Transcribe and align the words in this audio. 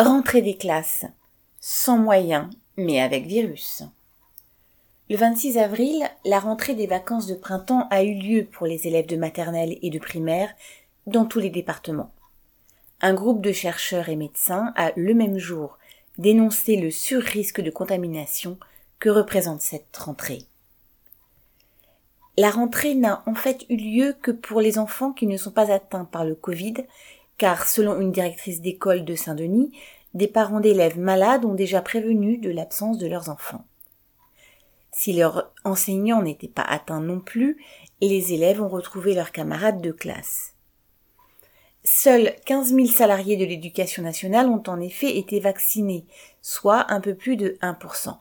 Rentrée 0.00 0.42
des 0.42 0.56
classes. 0.56 1.04
Sans 1.60 1.96
moyens, 1.96 2.50
mais 2.76 3.00
avec 3.00 3.26
virus. 3.26 3.84
Le 5.08 5.16
26 5.16 5.56
avril, 5.56 6.10
la 6.24 6.40
rentrée 6.40 6.74
des 6.74 6.88
vacances 6.88 7.28
de 7.28 7.36
printemps 7.36 7.86
a 7.92 8.02
eu 8.02 8.12
lieu 8.14 8.44
pour 8.44 8.66
les 8.66 8.88
élèves 8.88 9.06
de 9.06 9.14
maternelle 9.14 9.78
et 9.82 9.90
de 9.90 10.00
primaire 10.00 10.52
dans 11.06 11.26
tous 11.26 11.38
les 11.38 11.48
départements. 11.48 12.10
Un 13.02 13.14
groupe 13.14 13.40
de 13.40 13.52
chercheurs 13.52 14.08
et 14.08 14.16
médecins 14.16 14.72
a 14.74 14.90
le 14.96 15.14
même 15.14 15.38
jour 15.38 15.78
dénoncé 16.18 16.74
le 16.74 16.90
surrisque 16.90 17.60
de 17.60 17.70
contamination 17.70 18.58
que 18.98 19.10
représente 19.10 19.60
cette 19.60 19.96
rentrée. 19.96 20.42
La 22.36 22.50
rentrée 22.50 22.96
n'a 22.96 23.22
en 23.26 23.36
fait 23.36 23.64
eu 23.68 23.76
lieu 23.76 24.16
que 24.20 24.32
pour 24.32 24.60
les 24.60 24.76
enfants 24.76 25.12
qui 25.12 25.28
ne 25.28 25.36
sont 25.36 25.52
pas 25.52 25.70
atteints 25.70 26.04
par 26.04 26.24
le 26.24 26.34
Covid 26.34 26.84
car 27.38 27.68
selon 27.68 28.00
une 28.00 28.12
directrice 28.12 28.60
d'école 28.60 29.04
de 29.04 29.14
Saint-Denis, 29.14 29.72
des 30.14 30.28
parents 30.28 30.60
d'élèves 30.60 30.98
malades 30.98 31.44
ont 31.44 31.54
déjà 31.54 31.82
prévenu 31.82 32.38
de 32.38 32.50
l'absence 32.50 32.98
de 32.98 33.06
leurs 33.06 33.28
enfants. 33.28 33.64
Si 34.92 35.12
leurs 35.12 35.52
enseignants 35.64 36.22
n'étaient 36.22 36.46
pas 36.46 36.62
atteints 36.62 37.00
non 37.00 37.18
plus, 37.18 37.58
les 38.00 38.32
élèves 38.32 38.62
ont 38.62 38.68
retrouvé 38.68 39.14
leurs 39.14 39.32
camarades 39.32 39.80
de 39.80 39.90
classe. 39.90 40.54
Seuls 41.82 42.34
15 42.46 42.72
000 42.72 42.86
salariés 42.86 43.36
de 43.36 43.44
l'éducation 43.44 44.02
nationale 44.02 44.48
ont 44.48 44.62
en 44.68 44.80
effet 44.80 45.18
été 45.18 45.40
vaccinés, 45.40 46.06
soit 46.40 46.90
un 46.90 47.00
peu 47.00 47.14
plus 47.14 47.36
de 47.36 47.58
1%. 47.60 48.16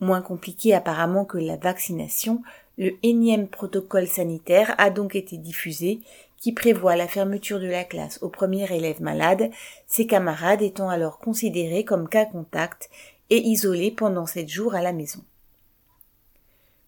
Moins 0.00 0.22
compliqué 0.22 0.74
apparemment 0.74 1.24
que 1.24 1.38
la 1.38 1.56
vaccination, 1.56 2.42
le 2.76 2.92
énième 3.02 3.48
protocole 3.48 4.06
sanitaire 4.06 4.74
a 4.78 4.90
donc 4.90 5.16
été 5.16 5.38
diffusé 5.38 6.00
qui 6.44 6.52
prévoit 6.52 6.94
la 6.94 7.08
fermeture 7.08 7.58
de 7.58 7.66
la 7.66 7.84
classe 7.84 8.18
au 8.20 8.28
premier 8.28 8.70
élève 8.70 9.00
malade, 9.00 9.50
ses 9.86 10.06
camarades 10.06 10.60
étant 10.60 10.90
alors 10.90 11.18
considérés 11.18 11.86
comme 11.86 12.06
cas 12.06 12.26
contact 12.26 12.90
et 13.30 13.38
isolés 13.38 13.90
pendant 13.90 14.26
sept 14.26 14.50
jours 14.50 14.74
à 14.74 14.82
la 14.82 14.92
maison. 14.92 15.24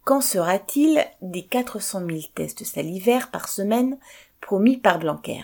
Qu'en 0.05 0.21
sera-t-il 0.21 1.03
des 1.23 1.43
400 1.43 2.01
000 2.07 2.21
tests 2.35 2.65
salivaires 2.65 3.31
par 3.31 3.49
semaine 3.49 3.97
promis 4.43 4.77
par 4.77 4.99
Blanquer? 4.99 5.41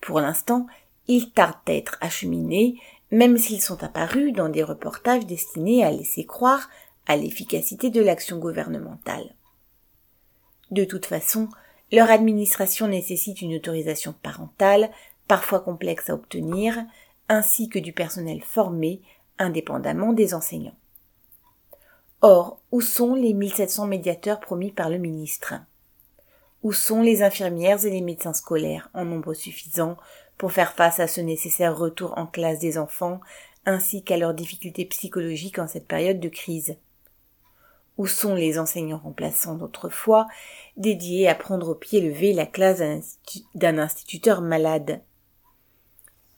Pour 0.00 0.18
l'instant, 0.18 0.66
ils 1.06 1.30
tardent 1.30 1.54
d'être 1.66 1.98
acheminés, 2.00 2.80
même 3.12 3.38
s'ils 3.38 3.62
sont 3.62 3.84
apparus 3.84 4.32
dans 4.32 4.48
des 4.48 4.64
reportages 4.64 5.24
destinés 5.24 5.84
à 5.84 5.92
laisser 5.92 6.24
croire 6.24 6.68
à 7.06 7.14
l'efficacité 7.14 7.90
de 7.90 8.00
l'action 8.00 8.38
gouvernementale. 8.38 9.36
De 10.72 10.82
toute 10.82 11.06
façon, 11.06 11.48
leur 11.90 12.10
administration 12.10 12.88
nécessite 12.88 13.40
une 13.40 13.54
autorisation 13.54 14.14
parentale, 14.22 14.90
parfois 15.26 15.60
complexe 15.60 16.10
à 16.10 16.14
obtenir, 16.14 16.84
ainsi 17.28 17.68
que 17.68 17.78
du 17.78 17.92
personnel 17.92 18.42
formé, 18.42 19.00
indépendamment 19.38 20.12
des 20.12 20.34
enseignants. 20.34 20.76
Or, 22.20 22.60
où 22.72 22.80
sont 22.80 23.14
les 23.14 23.32
1700 23.32 23.86
médiateurs 23.86 24.40
promis 24.40 24.72
par 24.72 24.90
le 24.90 24.98
ministre? 24.98 25.54
Où 26.62 26.72
sont 26.72 27.02
les 27.02 27.22
infirmières 27.22 27.84
et 27.86 27.90
les 27.90 28.00
médecins 28.00 28.32
scolaires 28.32 28.90
en 28.92 29.04
nombre 29.04 29.34
suffisant 29.34 29.96
pour 30.36 30.52
faire 30.52 30.72
face 30.72 30.98
à 30.98 31.06
ce 31.06 31.20
nécessaire 31.20 31.76
retour 31.76 32.14
en 32.16 32.26
classe 32.26 32.58
des 32.58 32.76
enfants, 32.76 33.20
ainsi 33.66 34.02
qu'à 34.02 34.16
leurs 34.16 34.34
difficultés 34.34 34.84
psychologiques 34.84 35.58
en 35.58 35.68
cette 35.68 35.86
période 35.86 36.20
de 36.20 36.28
crise? 36.28 36.76
Où 37.98 38.06
sont 38.06 38.34
les 38.34 38.58
enseignants 38.58 38.98
remplaçants 38.98 39.56
d'autrefois, 39.56 40.26
dédiés 40.76 41.28
à 41.28 41.34
prendre 41.34 41.68
au 41.70 41.74
pied 41.74 42.00
levé 42.00 42.32
la 42.32 42.46
classe 42.46 42.80
d'un 43.54 43.78
instituteur 43.78 44.40
malade? 44.40 45.02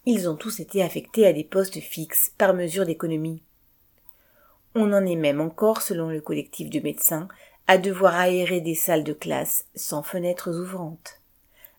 Ils 0.07 0.29
ont 0.29 0.37
tous 0.37 0.59
été 0.61 0.83
affectés 0.83 1.27
à 1.27 1.33
des 1.33 1.45
postes 1.45 1.79
fixes 1.79 2.33
par 2.39 2.55
mesure 2.55 2.87
d'économie. 2.87 3.43
On 4.75 4.93
en 4.93 5.05
est 5.05 5.17
même 5.17 5.41
encore, 5.41 5.83
selon 5.83 6.09
le 6.09 6.21
collectif 6.21 6.71
de 6.71 6.81
médecins, 6.81 7.29
à 7.67 7.77
devoir 7.77 8.17
aérer 8.17 8.61
des 8.61 8.75
salles 8.75 9.05
de 9.05 9.13
classe 9.13 9.67
sans 9.75 10.03
fenêtres 10.03 10.59
ouvrantes, 10.59 11.21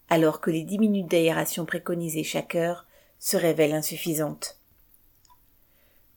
alors 0.10 0.40
que 0.40 0.52
les 0.52 0.64
dix 0.64 0.78
minutes 0.78 1.10
d'aération 1.10 1.66
préconisées 1.66 2.24
chaque 2.24 2.56
heure 2.56 2.86
se 3.18 3.36
révèlent 3.36 3.74
insuffisantes. 3.74 4.61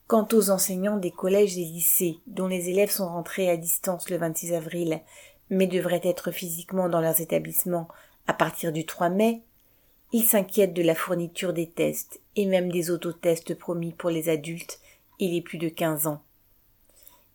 Quant 0.06 0.28
aux 0.34 0.50
enseignants 0.50 0.98
des 0.98 1.10
collèges 1.10 1.56
et 1.56 1.64
lycées, 1.64 2.18
dont 2.26 2.46
les 2.46 2.68
élèves 2.68 2.90
sont 2.90 3.08
rentrés 3.08 3.48
à 3.48 3.56
distance 3.56 4.10
le 4.10 4.18
26 4.18 4.52
avril, 4.52 5.00
mais 5.48 5.66
devraient 5.66 6.02
être 6.04 6.30
physiquement 6.30 6.90
dans 6.90 7.00
leurs 7.00 7.22
établissements 7.22 7.88
à 8.26 8.34
partir 8.34 8.70
du 8.70 8.84
3 8.84 9.08
mai, 9.08 9.40
ils 10.12 10.24
s'inquiètent 10.24 10.74
de 10.74 10.82
la 10.82 10.94
fourniture 10.94 11.54
des 11.54 11.70
tests 11.70 12.20
et 12.36 12.44
même 12.44 12.70
des 12.70 12.90
autotests 12.90 13.54
promis 13.54 13.92
pour 13.92 14.10
les 14.10 14.28
adultes 14.28 14.78
et 15.20 15.28
les 15.28 15.40
plus 15.40 15.56
de 15.56 15.70
15 15.70 16.06
ans. 16.06 16.22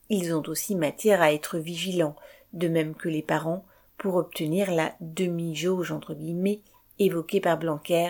Ils 0.09 0.35
ont 0.35 0.43
aussi 0.45 0.75
matière 0.75 1.23
à 1.23 1.33
être 1.33 1.57
vigilants, 1.57 2.15
de 2.53 2.67
même 2.67 2.93
que 2.93 3.09
les 3.09 3.23
parents, 3.23 3.65
pour 3.97 4.13
obtenir 4.13 4.71
la 4.71 4.93
demi-jauge 5.01 5.91
entre 5.91 6.13
guillemets 6.13 6.61
évoquée 6.99 7.41
par 7.41 7.57
Blanquer, 7.57 8.09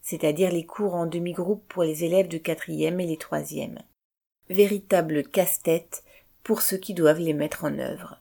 c'est-à-dire 0.00 0.50
les 0.50 0.64
cours 0.64 0.94
en 0.94 1.04
demi-groupe 1.04 1.62
pour 1.68 1.82
les 1.82 2.04
élèves 2.04 2.28
de 2.28 2.38
quatrième 2.38 3.00
et 3.00 3.06
les 3.06 3.18
troisièmes 3.18 3.78
véritable 4.50 5.24
casse-tête 5.24 6.02
pour 6.42 6.62
ceux 6.62 6.78
qui 6.78 6.94
doivent 6.94 7.20
les 7.20 7.34
mettre 7.34 7.64
en 7.64 7.78
œuvre. 7.78 8.20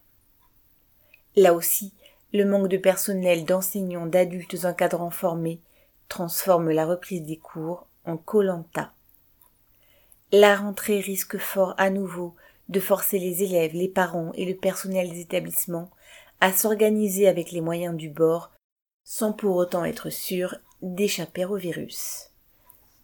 Là 1.35 1.53
aussi, 1.53 1.93
le 2.33 2.45
manque 2.45 2.67
de 2.67 2.77
personnel, 2.77 3.45
d'enseignants, 3.45 4.05
d'adultes 4.05 4.65
encadrants 4.65 5.11
formés 5.11 5.61
transforme 6.09 6.71
la 6.71 6.85
reprise 6.85 7.23
des 7.23 7.38
cours 7.38 7.88
en 8.05 8.17
colanta. 8.17 8.93
La 10.31 10.55
rentrée 10.55 10.99
risque 10.99 11.38
fort 11.38 11.73
à 11.77 11.89
nouveau 11.89 12.35
de 12.69 12.79
forcer 12.79 13.17
les 13.19 13.44
élèves, 13.44 13.73
les 13.73 13.88
parents 13.88 14.31
et 14.33 14.45
le 14.45 14.55
personnel 14.55 15.09
des 15.09 15.21
établissements 15.21 15.89
à 16.41 16.51
s'organiser 16.51 17.27
avec 17.27 17.51
les 17.51 17.61
moyens 17.61 17.95
du 17.95 18.09
bord 18.09 18.51
sans 19.03 19.31
pour 19.31 19.55
autant 19.55 19.85
être 19.85 20.09
sûrs 20.09 20.55
d'échapper 20.81 21.45
au 21.45 21.55
virus. 21.55 22.29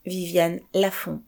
Viviane 0.05 0.59
Lafont 0.73 1.22